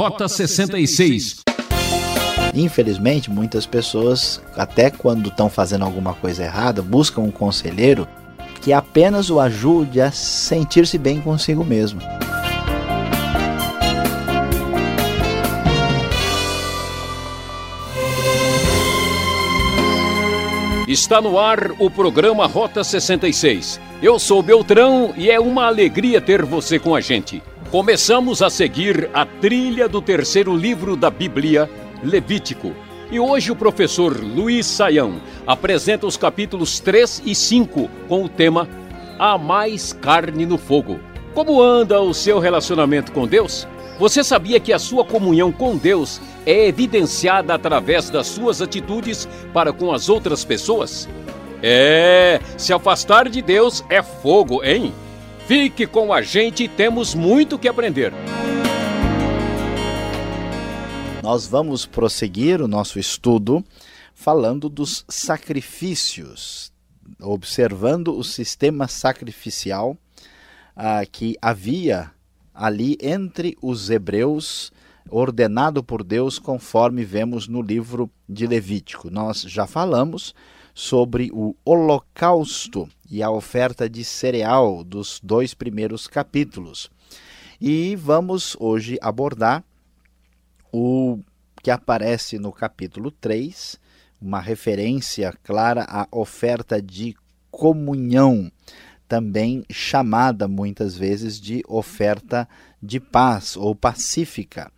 [0.00, 1.42] Rota 66.
[2.54, 8.08] Infelizmente, muitas pessoas, até quando estão fazendo alguma coisa errada, buscam um conselheiro
[8.62, 12.00] que apenas o ajude a sentir-se bem consigo mesmo.
[20.88, 23.78] Está no ar o programa Rota 66.
[24.02, 27.42] Eu sou Beltrão e é uma alegria ter você com a gente.
[27.70, 31.70] Começamos a seguir a trilha do terceiro livro da Bíblia,
[32.02, 32.74] Levítico.
[33.12, 38.68] E hoje o professor Luiz Saião apresenta os capítulos 3 e 5 com o tema
[39.20, 40.98] Há mais carne no fogo.
[41.32, 43.68] Como anda o seu relacionamento com Deus?
[44.00, 49.72] Você sabia que a sua comunhão com Deus é evidenciada através das suas atitudes para
[49.72, 51.08] com as outras pessoas?
[51.62, 54.92] É, se afastar de Deus é fogo, hein?
[55.46, 58.12] Fique com a gente, temos muito que aprender.
[61.22, 63.64] Nós vamos prosseguir o nosso estudo
[64.14, 66.72] falando dos sacrifícios,
[67.20, 69.96] observando o sistema sacrificial
[70.76, 72.10] ah, que havia
[72.54, 74.72] ali entre os hebreus,
[75.08, 79.10] ordenado por Deus, conforme vemos no livro de Levítico.
[79.10, 80.34] Nós já falamos
[80.80, 86.90] sobre o holocausto e a oferta de cereal dos dois primeiros capítulos.
[87.60, 89.62] E vamos hoje abordar
[90.72, 91.18] o
[91.62, 93.78] que aparece no capítulo 3,
[94.18, 97.14] uma referência clara à oferta de
[97.50, 98.50] comunhão
[99.06, 102.48] também chamada muitas vezes de oferta
[102.82, 104.72] de paz ou pacífica.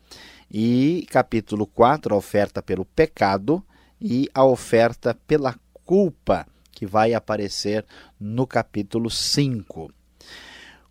[0.50, 3.64] E capítulo 4, a oferta pelo pecado
[4.00, 7.84] e a oferta pela culpa, que vai aparecer
[8.18, 9.92] no capítulo 5.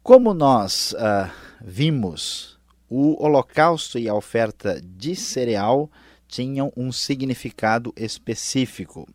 [0.03, 5.89] Como nós uh, vimos, o holocausto e a oferta de cereal
[6.27, 9.07] tinham um significado específico.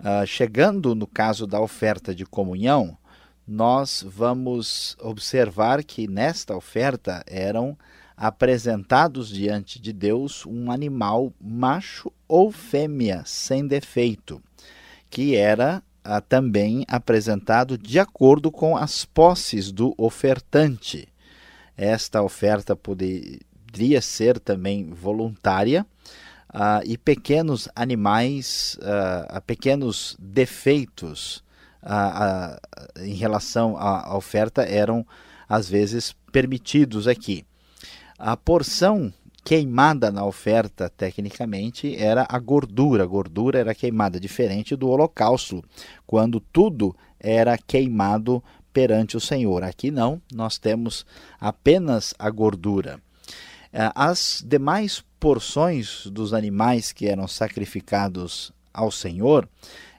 [0.00, 2.96] Uh, chegando no caso da oferta de comunhão,
[3.46, 7.76] nós vamos observar que nesta oferta eram
[8.16, 14.42] apresentados diante de Deus um animal macho ou fêmea sem defeito,
[15.10, 21.08] que era ah, também apresentado de acordo com as posses do ofertante.
[21.76, 25.86] Esta oferta poderia ser também voluntária
[26.48, 31.42] ah, e pequenos animais, ah, pequenos defeitos
[31.82, 32.60] a, a,
[33.02, 35.06] em relação à oferta eram
[35.48, 37.44] às vezes permitidos aqui.
[38.18, 39.12] A porção
[39.44, 43.04] queimada na oferta, tecnicamente, era a gordura.
[43.04, 45.62] A gordura era queimada, diferente do holocausto,
[46.06, 49.62] quando tudo era queimado perante o Senhor.
[49.62, 51.04] Aqui não, nós temos
[51.40, 53.00] apenas a gordura.
[53.72, 59.48] É, as demais porções dos animais que eram sacrificados ao Senhor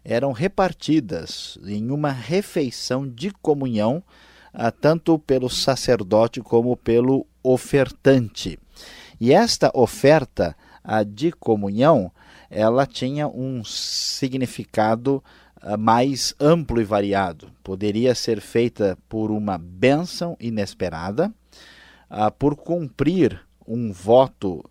[0.03, 4.01] eram repartidas em uma refeição de comunhão,
[4.53, 8.57] ah, tanto pelo sacerdote como pelo ofertante.
[9.19, 12.12] E esta oferta ah, de comunhão,
[12.50, 15.24] ela tinha um significado
[15.62, 17.52] ah, mais amplo e variado.
[17.63, 21.34] Poderia ser feita por uma bênção inesperada,
[22.40, 24.68] por cumprir um voto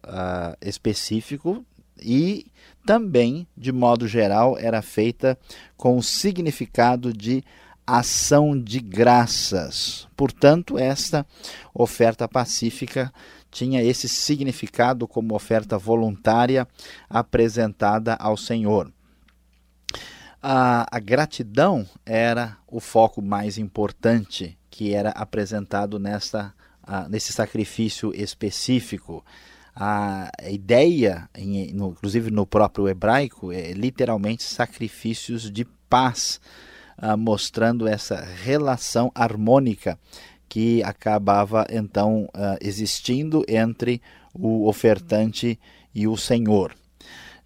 [0.61, 1.65] específico
[2.03, 2.47] e
[2.85, 5.39] também, de modo geral, era feita
[5.77, 7.45] com o significado de
[7.87, 10.07] ação de graças.
[10.17, 11.27] Portanto, esta
[11.73, 13.13] oferta pacífica
[13.51, 16.67] tinha esse significado como oferta voluntária
[17.09, 18.93] apresentada ao Senhor.
[20.41, 26.55] A, a, gratidão era o foco mais importante que era apresentado nesta,
[27.09, 29.25] nesse sacrifício específico
[29.81, 36.41] a ideia, inclusive no próprio hebraico, é literalmente sacrifícios de paz,
[36.97, 39.97] ah, mostrando essa relação harmônica
[40.49, 44.01] que acabava então ah, existindo entre
[44.35, 45.59] o ofertante
[45.95, 46.75] e o Senhor.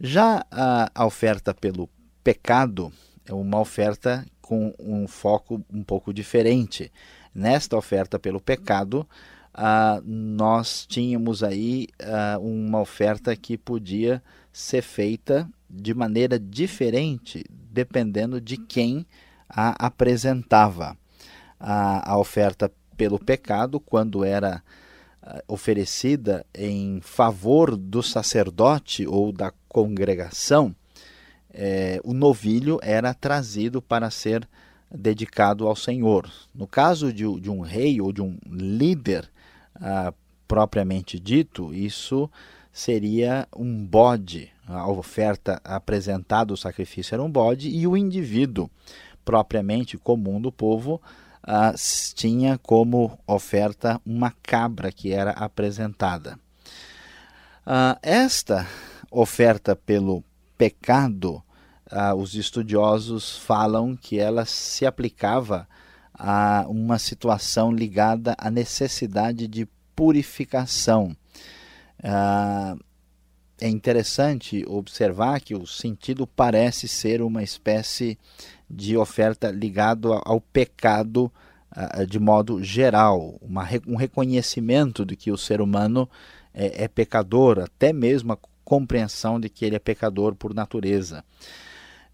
[0.00, 1.88] Já a oferta pelo
[2.24, 2.92] pecado
[3.24, 6.92] é uma oferta com um foco um pouco diferente.
[7.34, 9.08] Nesta oferta pelo pecado,
[9.54, 14.22] ah, nós tínhamos aí ah, uma oferta que podia
[14.52, 19.06] ser feita de maneira diferente, dependendo de quem
[19.48, 20.96] a apresentava.
[21.58, 22.70] A, a oferta
[23.02, 24.62] pelo pecado, quando era
[25.20, 30.72] ah, oferecida em favor do sacerdote ou da congregação,
[31.52, 34.48] é, o novilho era trazido para ser
[34.88, 36.30] dedicado ao Senhor.
[36.54, 39.28] No caso de, de um rei ou de um líder,
[39.74, 40.14] ah,
[40.46, 42.30] propriamente dito, isso
[42.72, 44.48] seria um bode.
[44.64, 48.70] A oferta apresentada, o sacrifício era um bode, e o indivíduo
[49.24, 51.02] propriamente comum do povo
[52.14, 56.38] tinha como oferta uma cabra que era apresentada.
[57.66, 58.66] Uh, esta
[59.10, 60.24] oferta pelo
[60.58, 61.42] pecado,
[61.90, 65.68] uh, os estudiosos falam que ela se aplicava
[66.14, 71.16] a uma situação ligada à necessidade de purificação.
[71.98, 72.78] Uh,
[73.64, 78.18] é interessante observar que o sentido parece ser uma espécie
[78.68, 81.30] de oferta ligado ao pecado
[82.08, 86.08] de modo geral, uma, um reconhecimento de que o ser humano
[86.52, 91.24] é, é pecador, até mesmo a compreensão de que ele é pecador por natureza.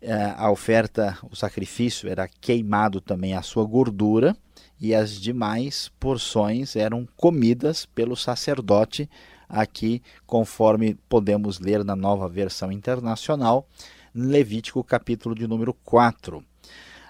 [0.00, 4.36] Uh, a oferta, o sacrifício era queimado também a sua gordura
[4.80, 9.10] e as demais porções eram comidas pelo sacerdote,
[9.48, 13.66] aqui conforme podemos ler na nova versão internacional,
[14.14, 16.44] Levítico capítulo de número 4.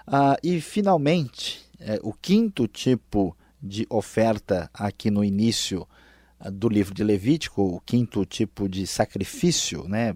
[0.05, 5.87] Ah, e, finalmente, é, o quinto tipo de oferta aqui no início
[6.39, 10.15] ah, do livro de Levítico, o quinto tipo de sacrifício, né?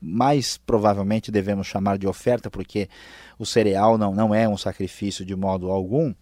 [0.00, 2.88] mais provavelmente devemos chamar de oferta, porque
[3.38, 6.14] o cereal não, não é um sacrifício de modo algum,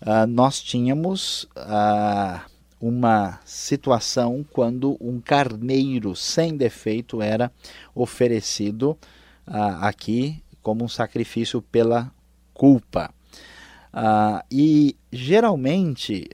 [0.00, 2.44] ah, nós tínhamos ah,
[2.82, 7.52] uma situação quando um carneiro sem defeito era
[7.94, 8.98] oferecido
[9.46, 12.10] ah, aqui como um sacrifício pela
[12.52, 13.14] culpa.
[13.92, 16.26] Uh, e geralmente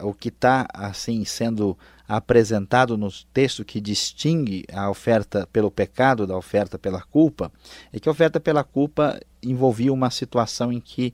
[0.00, 1.76] uh, o que está assim sendo
[2.08, 7.52] apresentado no texto que distingue a oferta pelo pecado da oferta pela culpa
[7.92, 11.12] é que a oferta pela culpa envolvia uma situação em que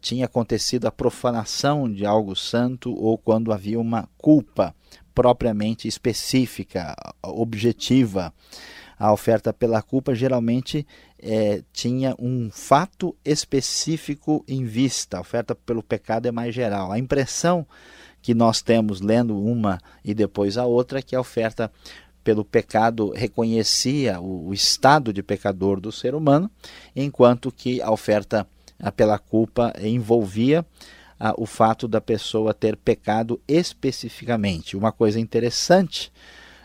[0.00, 4.74] tinha acontecido a profanação de algo santo ou quando havia uma culpa
[5.14, 8.32] propriamente específica, objetiva.
[8.98, 10.86] A oferta pela culpa geralmente
[11.20, 15.18] é, tinha um fato específico em vista.
[15.18, 16.90] A oferta pelo pecado é mais geral.
[16.90, 17.66] A impressão
[18.20, 21.70] que nós temos lendo uma e depois a outra é que a oferta
[22.22, 26.50] pelo pecado reconhecia o, o estado de pecador do ser humano,
[26.94, 28.46] enquanto que a oferta
[28.96, 30.64] pela culpa envolvia
[31.18, 34.76] ah, o fato da pessoa ter pecado especificamente.
[34.76, 36.12] Uma coisa interessante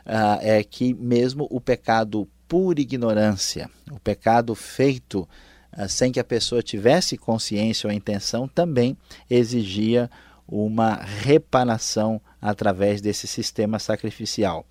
[0.06, 5.27] ah, é que mesmo o pecado por ignorância, o pecado feito
[5.71, 8.95] ah, sem que a pessoa tivesse consciência ou intenção, também
[9.30, 10.10] exigia
[10.48, 14.65] uma reparação através desse sistema sacrificial.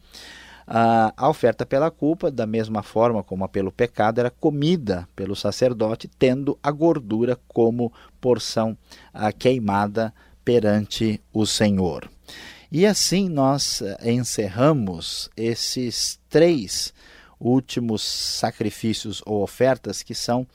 [0.67, 6.09] A oferta pela culpa, da mesma forma como a pelo pecado, era comida pelo sacerdote,
[6.19, 8.77] tendo a gordura como porção
[9.13, 10.15] uh, queimada
[10.45, 12.09] perante o Senhor.
[12.71, 16.95] E assim nós eh, encerramos esses três
[17.39, 20.47] últimos sacrifícios ou ofertas que são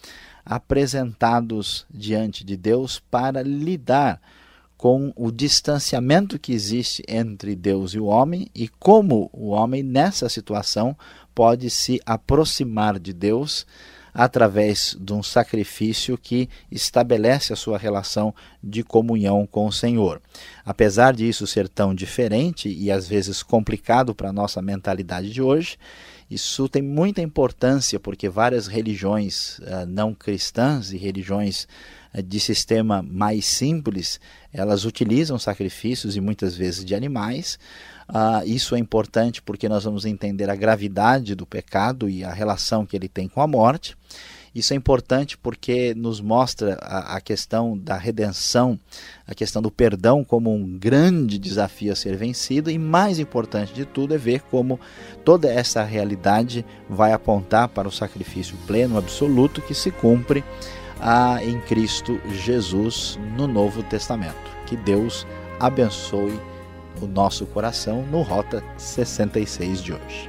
[0.43, 4.19] apresentados diante de Deus para lidar
[4.77, 10.29] com o distanciamento que existe entre Deus e o homem e como o homem nessa
[10.29, 10.95] situação
[11.33, 13.65] pode se aproximar de Deus
[14.13, 18.33] através de um sacrifício que estabelece a sua relação
[18.63, 20.19] de comunhão com o Senhor.
[20.65, 25.77] Apesar disso ser tão diferente e às vezes complicado para a nossa mentalidade de hoje,
[26.29, 31.67] isso tem muita importância porque várias religiões uh, não cristãs e religiões
[32.13, 34.19] uh, de sistema mais simples,
[34.51, 37.57] elas utilizam sacrifícios e muitas vezes de animais
[38.09, 42.85] Uh, isso é importante porque nós vamos entender a gravidade do pecado e a relação
[42.85, 43.97] que ele tem com a morte.
[44.53, 48.79] Isso é importante porque nos mostra a, a, questão da redenção,
[49.27, 53.85] a questão do perdão como um grande desafio a ser vencido, e mais importante de
[53.85, 54.79] tudo é ver como
[55.23, 60.43] toda essa realidade vai apontar para o sacrifício pleno, absoluto, que se cumpre
[60.99, 64.51] ah, em Cristo Jesus no Novo Testamento.
[64.65, 65.25] Que Deus
[65.59, 66.39] abençoe
[67.01, 70.27] o nosso coração no Rota 66 de hoje.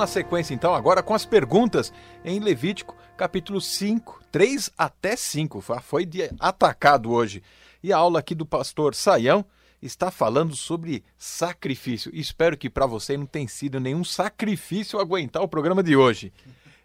[0.01, 1.93] Na sequência então agora com as perguntas
[2.25, 5.61] em Levítico, capítulo 5, 3 até 5.
[5.61, 7.43] Foi atacado hoje.
[7.83, 9.45] E a aula aqui do pastor Saião
[9.79, 12.09] está falando sobre sacrifício.
[12.15, 16.33] Espero que para você não tenha sido nenhum sacrifício aguentar o programa de hoje.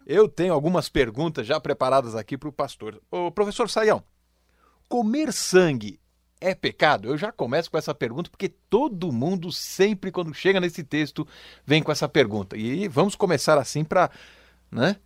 [0.05, 3.01] Eu tenho algumas perguntas já preparadas aqui para o pastor.
[3.09, 4.03] Ô, professor Saião,
[4.87, 5.99] comer sangue
[6.39, 7.07] é pecado?
[7.07, 11.27] Eu já começo com essa pergunta porque todo mundo sempre quando chega nesse texto
[11.65, 12.55] vem com essa pergunta.
[12.57, 14.09] E vamos começar assim para,
[14.71, 14.97] né?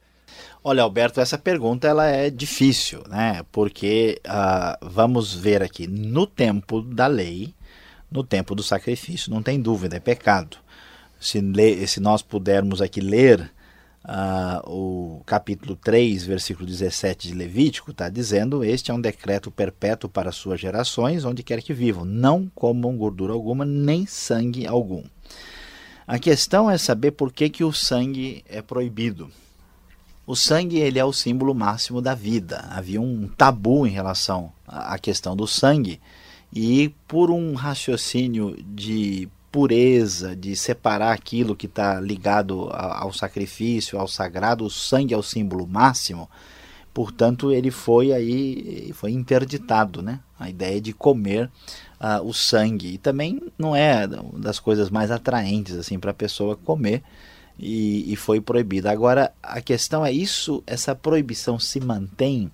[0.64, 3.44] Olha, Alberto, essa pergunta ela é difícil, né?
[3.52, 7.54] Porque uh, vamos ver aqui no tempo da lei,
[8.10, 10.58] no tempo do sacrifício, não tem dúvida, é pecado.
[11.20, 11.42] Se,
[11.88, 13.52] se nós pudermos aqui ler
[14.04, 20.10] Uh, o capítulo 3, versículo 17 de Levítico, está dizendo: Este é um decreto perpétuo
[20.10, 22.04] para suas gerações, onde quer que vivam.
[22.04, 25.04] Não comam gordura alguma, nem sangue algum.
[26.08, 29.30] A questão é saber por que, que o sangue é proibido.
[30.26, 32.66] O sangue ele é o símbolo máximo da vida.
[32.72, 36.02] Havia um tabu em relação à questão do sangue,
[36.52, 44.08] e por um raciocínio de pureza, de separar aquilo que está ligado ao sacrifício, ao
[44.08, 46.30] sagrado, o sangue é o símbolo máximo.
[46.94, 50.20] Portanto, ele foi aí, foi interditado, né?
[50.40, 51.50] A ideia de comer
[52.00, 52.94] uh, o sangue.
[52.94, 57.02] E também não é das coisas mais atraentes assim para a pessoa comer
[57.58, 58.92] e, e foi proibida.
[58.92, 62.52] Agora, a questão é isso, essa proibição se mantém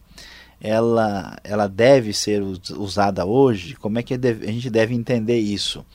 [0.60, 3.75] ela, ela deve ser usada hoje?
[3.75, 5.86] Como é que a gente deve entender isso?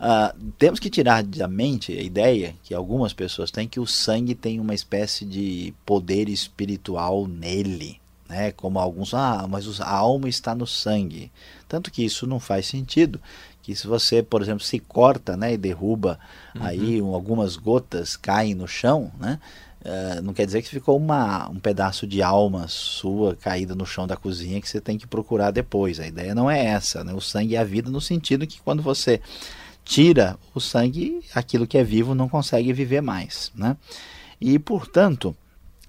[0.00, 4.34] Uh, temos que tirar da mente a ideia que algumas pessoas têm que o sangue
[4.34, 8.00] tem uma espécie de poder espiritual nele.
[8.26, 8.50] Né?
[8.52, 11.30] Como alguns, ah, mas a alma está no sangue.
[11.68, 13.20] Tanto que isso não faz sentido.
[13.62, 16.18] Que se você, por exemplo, se corta né, e derruba
[16.54, 16.62] uhum.
[16.64, 19.38] aí algumas gotas caem no chão, né?
[19.82, 24.06] Uh, não quer dizer que ficou uma, um pedaço de alma sua caída no chão
[24.06, 25.98] da cozinha que você tem que procurar depois.
[25.98, 27.02] A ideia não é essa.
[27.02, 27.14] Né?
[27.14, 29.22] O sangue é a vida no sentido que quando você
[29.90, 33.50] tira o sangue, aquilo que é vivo não consegue viver mais.
[33.56, 33.76] Né?
[34.40, 35.36] E, portanto,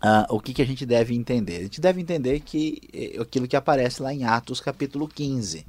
[0.03, 1.57] uh, o que, que a gente deve entender?
[1.57, 5.67] A gente deve entender que eh, aquilo que aparece lá em Atos capítulo 15,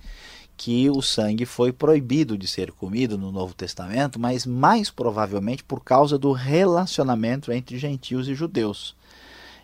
[0.56, 5.84] que o sangue foi proibido de ser comido no Novo Testamento, mas mais provavelmente por
[5.84, 8.96] causa do relacionamento entre gentios e judeus.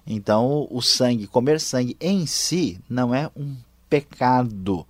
[0.06, 3.56] Então, o sangue, comer sangue em si, não é um
[3.88, 4.86] pecado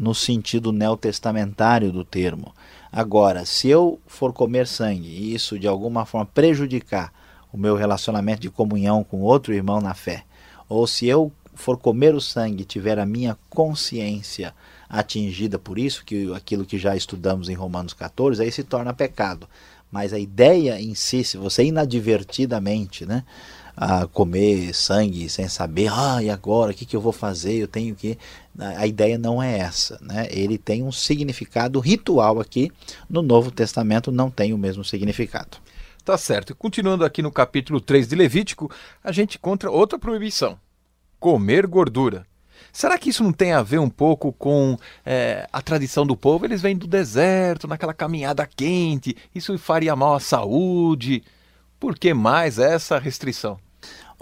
[0.00, 2.54] no sentido neotestamentário do termo.
[2.90, 7.12] Agora, se eu for comer sangue e isso de alguma forma prejudicar
[7.52, 10.24] o meu relacionamento de comunhão com outro irmão na fé,
[10.66, 14.54] ou se eu for comer o sangue tiver a minha consciência
[14.88, 19.46] atingida por isso, que aquilo que já estudamos em Romanos 14, aí se torna pecado.
[19.92, 23.22] Mas a ideia em si, se você inadvertidamente, né,
[23.80, 27.54] a comer sangue sem saber, ah, e agora, o que, que eu vou fazer?
[27.54, 28.18] Eu tenho que.
[28.58, 29.98] A ideia não é essa.
[30.02, 30.28] Né?
[30.30, 32.70] Ele tem um significado ritual aqui,
[33.08, 35.56] no Novo Testamento não tem o mesmo significado.
[36.04, 36.54] Tá certo.
[36.54, 38.70] Continuando aqui no capítulo 3 de Levítico,
[39.02, 40.58] a gente encontra outra proibição:
[41.18, 42.26] comer gordura.
[42.70, 46.44] Será que isso não tem a ver um pouco com é, a tradição do povo?
[46.44, 51.22] Eles vêm do deserto, naquela caminhada quente, isso faria mal à saúde.
[51.78, 53.58] Por que mais essa restrição?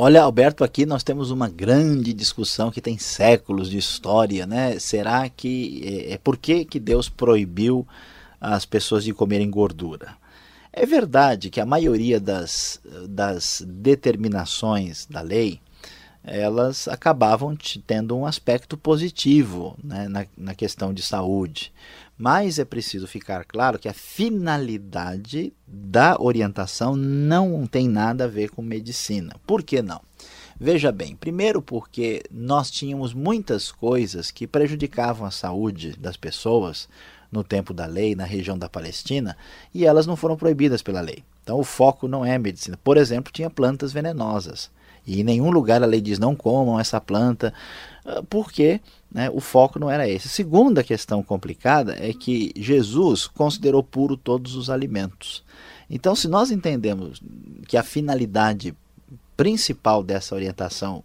[0.00, 4.78] Olha, Alberto, aqui nós temos uma grande discussão que tem séculos de história, né?
[4.78, 7.84] Será que é, é por que, que Deus proibiu
[8.40, 10.16] as pessoas de comerem gordura?
[10.72, 15.60] É verdade que a maioria das, das determinações da lei
[16.22, 21.72] elas acabavam tendo um aspecto positivo né, na, na questão de saúde.
[22.18, 28.50] Mas é preciso ficar claro que a finalidade da orientação não tem nada a ver
[28.50, 29.36] com medicina.
[29.46, 30.00] Por que não?
[30.58, 36.88] Veja bem, primeiro porque nós tínhamos muitas coisas que prejudicavam a saúde das pessoas
[37.30, 39.36] no tempo da lei, na região da Palestina,
[39.72, 41.22] e elas não foram proibidas pela lei.
[41.44, 42.76] Então o foco não é medicina.
[42.82, 44.70] Por exemplo, tinha plantas venenosas.
[45.08, 47.52] E em nenhum lugar a lei diz não comam essa planta,
[48.04, 48.78] ah, porque
[49.10, 50.28] né, o foco não era esse.
[50.28, 55.42] Segunda questão complicada é que Jesus considerou puro todos os alimentos.
[55.88, 57.22] Então, se nós entendemos
[57.66, 58.76] que a finalidade
[59.34, 61.02] principal dessa orientação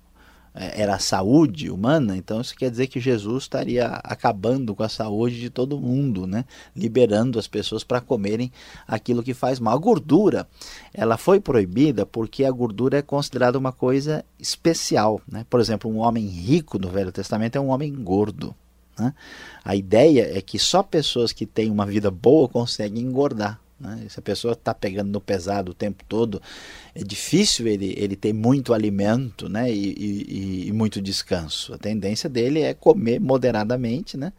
[0.53, 5.39] era a saúde humana, então isso quer dizer que Jesus estaria acabando com a saúde
[5.39, 6.45] de todo mundo, né?
[6.75, 8.51] liberando as pessoas para comerem
[8.88, 9.74] aquilo que faz mal.
[9.74, 10.48] A gordura,
[10.93, 15.19] ela foi proibida porque a gordura é considerada uma coisa especial.
[15.27, 15.45] Né?
[15.50, 18.55] Por exemplo, um homem rico no Velho Testamento é um homem gordo.
[18.98, 19.13] Né?
[19.65, 23.60] A ideia é que só pessoas que têm uma vida boa conseguem engordar.
[23.84, 24.06] Né?
[24.10, 26.42] Se a pessoa está pegando no pesado o tempo todo,
[26.96, 29.72] é difícil ele, ele ter muito alimento né?
[29.72, 31.74] E, e, e, muito descanso.
[31.74, 34.32] A tendência dele é comer moderadamente, né?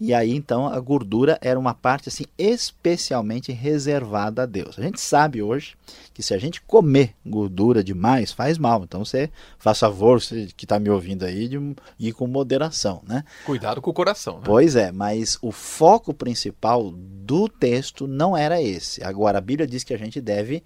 [0.00, 4.78] E aí então a gordura era uma parte assim especialmente reservada a Deus.
[4.78, 5.76] A gente sabe hoje
[6.14, 8.84] que se a gente comer gordura demais faz mal.
[8.84, 11.58] Então você faz favor, você que está me ouvindo aí, de
[11.98, 13.24] ir com moderação, né?
[13.44, 14.36] Cuidado com o coração.
[14.36, 14.42] Né?
[14.44, 19.02] Pois é, mas o foco principal do texto não era esse.
[19.02, 20.62] Agora a Bíblia diz que a gente deve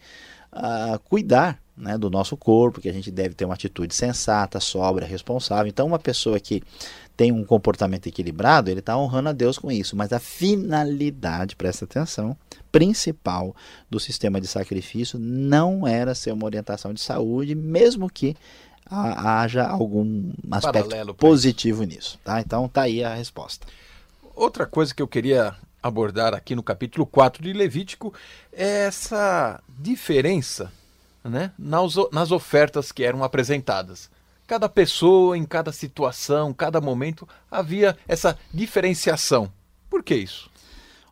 [0.52, 5.06] uh, cuidar né, do nosso corpo, que a gente deve ter uma atitude sensata, sóbria,
[5.06, 5.68] responsável.
[5.68, 6.62] Então uma pessoa que
[7.16, 9.96] tem um comportamento equilibrado, ele está honrando a Deus com isso.
[9.96, 12.36] Mas a finalidade, presta atenção,
[12.70, 13.54] principal
[13.90, 18.36] do sistema de sacrifício não era ser uma orientação de saúde, mesmo que
[18.90, 22.18] haja algum aspecto positivo nisso.
[22.24, 22.40] Tá?
[22.40, 23.66] Então tá aí a resposta.
[24.34, 28.14] Outra coisa que eu queria abordar aqui no capítulo 4 de Levítico
[28.52, 30.72] é essa diferença
[31.24, 34.10] né, nas, nas ofertas que eram apresentadas
[34.52, 39.50] cada pessoa, em cada situação, cada momento, havia essa diferenciação.
[39.88, 40.50] Por que isso?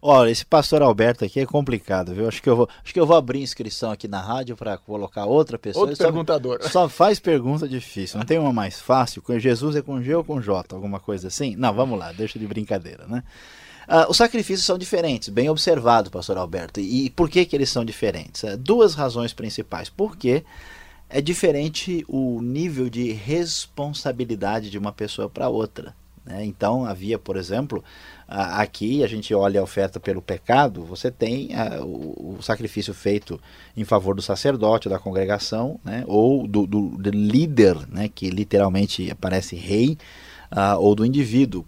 [0.03, 2.29] Olha, esse pastor Alberto aqui é complicado, viu?
[2.29, 5.25] Acho que eu vou, acho que eu vou abrir inscrição aqui na rádio para colocar
[5.25, 5.85] outra pessoa.
[5.85, 6.59] Outro só, perguntador.
[6.71, 8.19] Só faz pergunta difícil.
[8.19, 9.23] Não tem uma mais fácil?
[9.23, 10.75] Com Jesus é com G ou com J?
[10.75, 11.57] Alguma coisa assim?
[11.57, 13.23] Não, vamos lá, deixa de brincadeira, né?
[13.89, 16.81] Uh, os sacrifícios são diferentes, bem observado, pastor Alberto.
[16.81, 18.43] E, por que, que eles são diferentes?
[18.43, 19.89] Uh, duas razões principais.
[19.89, 20.45] Porque
[21.09, 25.95] é diferente o nível de responsabilidade de uma pessoa para outra.
[26.25, 26.45] Né?
[26.45, 27.83] Então, havia, por exemplo,
[28.29, 31.51] aqui a gente olha a oferta pelo pecado, você tem
[31.83, 33.41] o, sacrifício feito
[33.77, 36.05] em favor do sacerdote, da congregação, né?
[36.07, 38.09] ou do, do, do, líder, né?
[38.09, 39.99] que literalmente aparece rei,
[40.53, 41.65] uh, ou do indivíduo.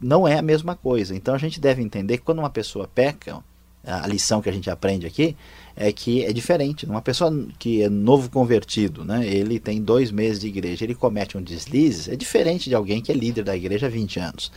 [0.00, 1.14] Não é a mesma coisa.
[1.14, 3.42] Então, a gente deve entender que quando uma pessoa peca,
[3.86, 5.36] a lição que a gente aprende aqui
[5.76, 6.84] é que é diferente.
[6.84, 11.38] Uma pessoa que é novo convertido, né, ele tem dois meses de igreja, ele comete
[11.38, 14.52] um deslize, é diferente de alguém que é líder da igreja há 20 anos.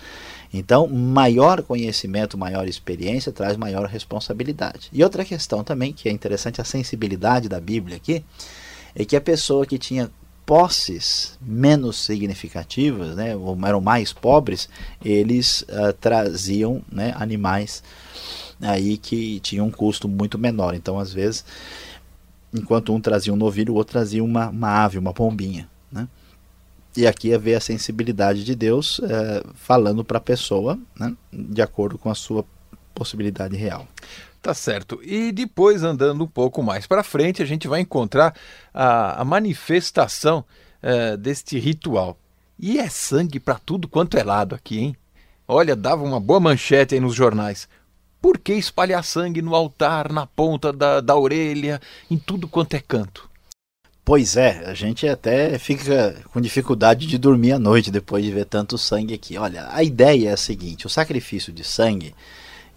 [0.51, 4.89] Então, maior conhecimento, maior experiência traz maior responsabilidade.
[4.91, 8.25] E outra questão também, que é interessante, a sensibilidade da Bíblia aqui,
[8.95, 10.09] é que a pessoa que tinha
[10.49, 14.67] posses menos significativas, né, ou eram mais pobres,
[15.05, 17.83] eles uh, traziam né, animais
[18.59, 20.73] aí que tinha um custo muito menor.
[20.73, 21.45] Então, às vezes,
[22.51, 25.69] enquanto um trazia um novilho, o outro trazia uma, uma ave, uma pombinha.
[25.91, 26.07] Né?
[26.97, 31.61] E aqui é ver a sensibilidade de Deus é, falando para a pessoa, né, de
[31.61, 32.43] acordo com a sua
[32.95, 33.87] possibilidade real.
[34.41, 34.99] Tá certo.
[35.03, 38.33] E depois, andando um pouco mais para frente, a gente vai encontrar
[38.73, 40.45] a, a manifestação
[40.81, 42.17] é, deste ritual.
[42.57, 44.95] E é sangue para tudo quanto é lado aqui, hein?
[45.47, 47.67] Olha, dava uma boa manchete aí nos jornais.
[48.21, 52.79] Por que espalhar sangue no altar, na ponta da, da orelha, em tudo quanto é
[52.79, 53.29] canto?
[54.03, 58.45] Pois é, a gente até fica com dificuldade de dormir à noite depois de ver
[58.45, 59.37] tanto sangue aqui.
[59.37, 62.15] Olha, a ideia é a seguinte: o sacrifício de sangue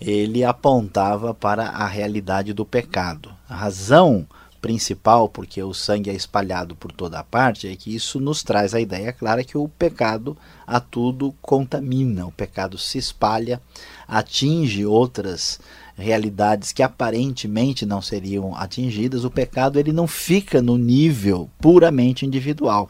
[0.05, 3.33] ele apontava para a realidade do pecado.
[3.49, 4.27] A razão
[4.61, 8.75] principal porque o sangue é espalhado por toda a parte é que isso nos traz
[8.75, 13.61] a ideia clara que o pecado a tudo contamina, o pecado se espalha,
[14.07, 15.59] atinge outras
[15.97, 22.88] realidades que aparentemente não seriam atingidas, o pecado ele não fica no nível puramente individual.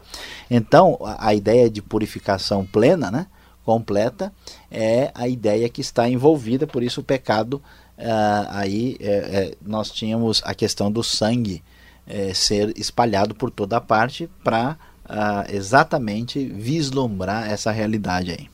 [0.49, 3.27] Então, a ideia de purificação plena, né,
[3.63, 4.33] completa,
[4.69, 7.61] é a ideia que está envolvida, por isso o pecado
[7.95, 11.63] Uh, aí é, é, nós tínhamos a questão do sangue
[12.07, 18.49] é, ser espalhado por toda a parte para ah, exatamente vislumbrar essa realidade aí.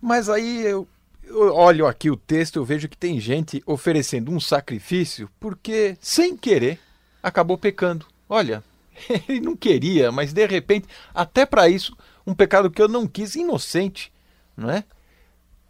[0.00, 0.86] Mas aí eu,
[1.24, 6.36] eu olho aqui o texto, eu vejo que tem gente oferecendo um sacrifício porque, sem
[6.36, 6.78] querer,
[7.22, 8.06] acabou pecando.
[8.28, 8.62] Olha,
[9.28, 13.36] ele não queria, mas de repente, até para isso, um pecado que eu não quis,
[13.36, 14.12] inocente,
[14.56, 14.84] não é?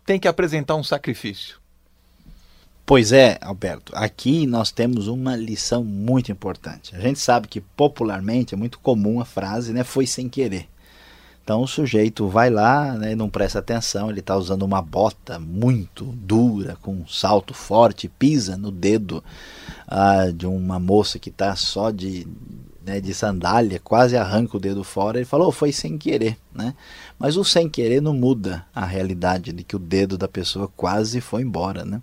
[0.05, 1.61] Tem que apresentar um sacrifício.
[2.87, 6.95] Pois é, Alberto, aqui nós temos uma lição muito importante.
[6.95, 10.69] A gente sabe que popularmente é muito comum a frase, né, foi sem querer.
[11.43, 16.05] Então o sujeito vai lá, né, não presta atenção, ele está usando uma bota muito
[16.05, 19.23] dura, com um salto forte, pisa no dedo
[19.89, 22.27] ah, de uma moça que está só de,
[22.87, 25.19] né, de sandália, quase arranca o dedo fora.
[25.19, 26.73] Ele falou, oh, foi sem querer, né?
[27.19, 31.21] Mas o sem querer não muda a realidade de que o dedo da pessoa quase
[31.21, 32.01] foi embora, né?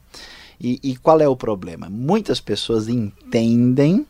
[0.60, 1.89] E, e qual é o problema?
[1.89, 4.06] Muitas pessoas entendem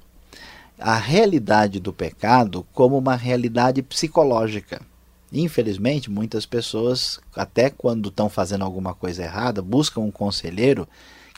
[0.80, 4.82] a realidade do pecado como uma realidade psicológica.
[5.32, 10.88] Infelizmente, muitas pessoas, até quando estão fazendo alguma coisa errada, buscam um conselheiro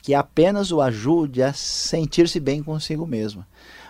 [0.02, 3.46] que apenas o ajude a sentir-se bem consigo mesmo.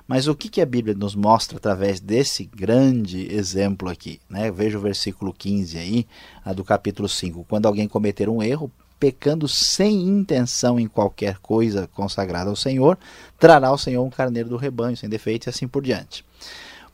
[0.08, 4.20] Mas o que, que a Bíblia nos mostra através desse grande exemplo aqui?
[4.30, 4.52] Né?
[4.52, 6.08] Veja o versículo 15 aí,
[6.56, 7.46] do capítulo 5.
[7.50, 12.98] Quando alguém cometer um erro, pecando sem intenção em qualquer coisa consagrada ao Senhor,
[13.40, 16.24] trará ao Senhor um carneiro do rebanho, sem defeito e assim por diante.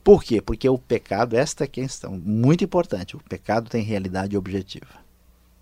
[0.04, 0.42] Por quê?
[0.42, 5.02] Porque o pecado, esta questão muito importante, o pecado tem realidade objetiva.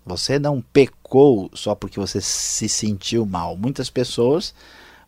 [0.06, 3.56] Você não pecou só porque você se sentiu mal.
[3.56, 4.54] Muitas pessoas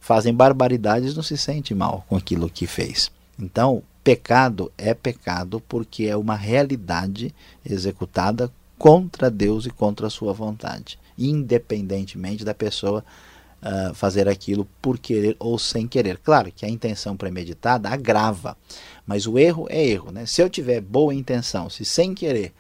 [0.03, 3.11] fazem barbaridades não se sentem mal com aquilo que fez.
[3.39, 7.35] Então, pecado é pecado porque é uma realidade
[7.65, 13.05] executada contra Deus e contra a sua vontade independentemente da pessoa
[13.63, 16.19] uh, fazer aquilo por querer ou sem querer.
[16.19, 18.57] Claro que a intenção premeditada agrava,
[19.07, 20.11] mas o erro é erro.
[20.11, 20.27] Né?
[20.27, 22.53] Se eu tiver boa intenção, se sem querer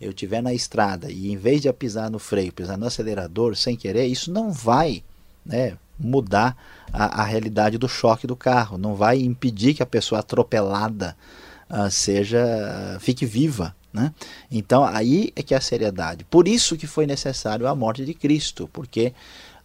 [0.00, 3.76] eu estiver na estrada e em vez de pisar no freio, pisar no acelerador sem
[3.76, 5.02] querer, isso não vai
[5.44, 6.56] né, mudar
[6.92, 11.16] a, a realidade do choque do carro, não vai impedir que a pessoa atropelada
[11.70, 13.74] uh, seja fique viva.
[13.92, 14.12] Né?
[14.50, 16.24] Então aí é que é a seriedade.
[16.24, 19.14] Por isso que foi necessário a morte de Cristo, porque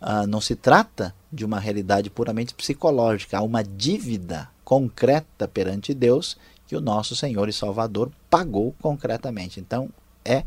[0.01, 6.37] uh, não se trata de uma realidade puramente psicológica, há uma dívida concreta perante Deus
[6.67, 9.59] que o nosso Senhor e Salvador pagou concretamente.
[9.59, 9.89] Então
[10.23, 10.43] é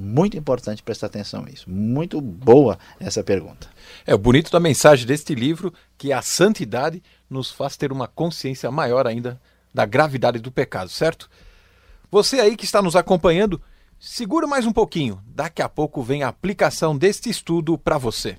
[0.00, 1.68] muito importante prestar atenção nisso.
[1.68, 3.68] Muito boa essa pergunta.
[4.06, 8.70] É o bonito da mensagem deste livro que a santidade nos faz ter uma consciência
[8.70, 9.40] maior ainda
[9.74, 11.28] da gravidade do pecado, certo?
[12.10, 13.60] Você aí que está nos acompanhando,
[13.98, 15.20] segura mais um pouquinho.
[15.26, 18.38] Daqui a pouco vem a aplicação deste estudo para você.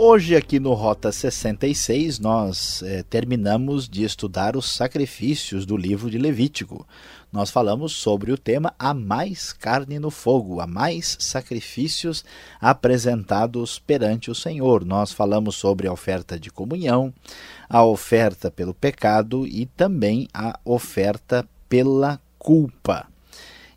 [0.00, 6.16] Hoje, aqui no Rota 66, nós eh, terminamos de estudar os sacrifícios do livro de
[6.16, 6.86] Levítico
[7.30, 12.24] nós falamos sobre o tema Há mais carne no fogo, há mais sacrifícios
[12.58, 14.82] apresentados perante o Senhor.
[14.84, 17.12] Nós falamos sobre a oferta de comunhão,
[17.68, 23.06] a oferta pelo pecado e também a oferta pela culpa.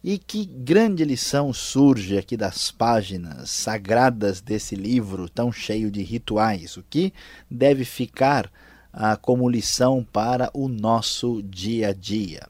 [0.04, 6.76] E que grande lição surge aqui das páginas sagradas desse livro tão cheio de rituais,
[6.76, 7.14] o que
[7.50, 8.52] deve ficar
[8.92, 12.48] ah, como lição para o nosso dia a dia.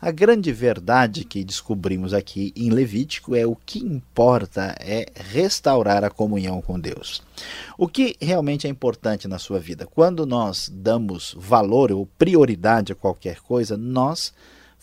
[0.00, 6.10] A grande verdade que descobrimos aqui em Levítico é o que importa é restaurar a
[6.10, 7.22] comunhão com Deus.
[7.78, 9.86] O que realmente é importante na sua vida?
[9.86, 14.32] Quando nós damos valor ou prioridade a qualquer coisa, nós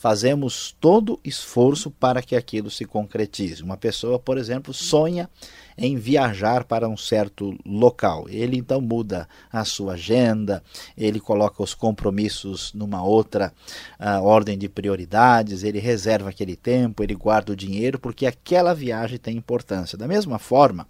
[0.01, 3.61] fazemos todo esforço para que aquilo se concretize.
[3.61, 5.29] Uma pessoa, por exemplo, sonha
[5.77, 8.25] em viajar para um certo local.
[8.27, 10.63] Ele então muda a sua agenda,
[10.97, 13.53] ele coloca os compromissos numa outra
[13.99, 19.19] uh, ordem de prioridades, ele reserva aquele tempo, ele guarda o dinheiro, porque aquela viagem
[19.19, 19.99] tem importância.
[19.99, 20.87] Da mesma forma,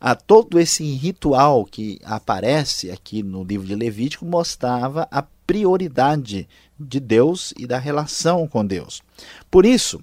[0.00, 6.46] a todo esse ritual que aparece aqui no livro de Levítico mostrava a prioridade
[6.78, 9.02] de Deus e da relação com Deus.
[9.50, 9.98] Por isso,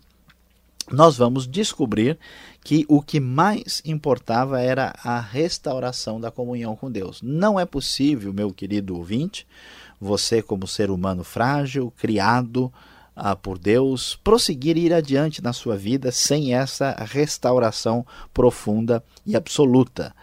[0.92, 2.18] nós vamos descobrir
[2.64, 7.22] que o que mais importava era a restauração da comunhão com Deus.
[7.22, 9.46] Não é possível, meu querido ouvinte,
[10.02, 12.74] você, como ser humano frágil, criado
[13.16, 18.04] ah, por Deus, prosseguir e ir adiante na sua vida sem essa restauração
[18.34, 20.14] profunda e absoluta.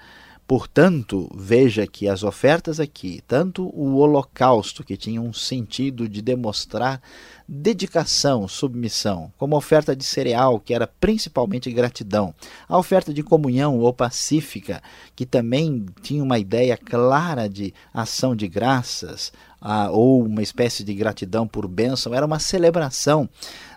[0.52, 7.00] Portanto, veja que as ofertas aqui, tanto o holocausto, que tinha um sentido de demonstrar
[7.48, 12.34] dedicação, submissão, como a oferta de cereal, que era principalmente gratidão,
[12.68, 14.82] a oferta de comunhão ou pacífica,
[15.16, 19.32] que também tinha uma ideia clara de ação de graças,
[19.90, 23.26] ou uma espécie de gratidão por bênção, era uma celebração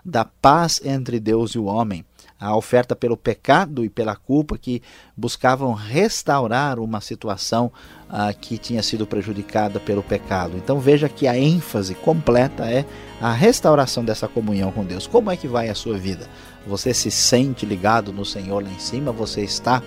[0.04, 2.04] da paz entre Deus e o homem
[2.38, 4.82] a oferta pelo pecado e pela culpa que
[5.16, 7.72] buscavam restaurar uma situação
[8.08, 10.56] ah, que tinha sido prejudicada pelo pecado.
[10.56, 12.84] Então veja que a ênfase completa é
[13.20, 15.06] a restauração dessa comunhão com Deus.
[15.06, 16.28] Como é que vai a sua vida?
[16.66, 19.12] Você se sente ligado no Senhor lá em cima?
[19.12, 19.82] Você está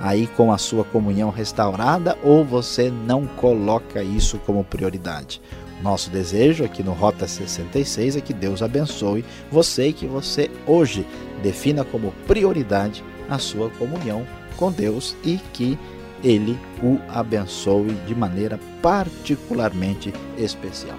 [0.00, 5.40] aí com a sua comunhão restaurada ou você não coloca isso como prioridade?
[5.82, 11.04] Nosso desejo aqui no Rota 66 é que Deus abençoe você e que você hoje
[11.42, 14.24] defina como prioridade a sua comunhão
[14.56, 15.76] com Deus e que
[16.22, 20.96] ele o abençoe de maneira particularmente especial.